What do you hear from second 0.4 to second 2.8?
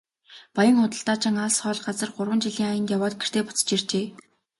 Баян худалдаачин алс хол газар гурван жилийн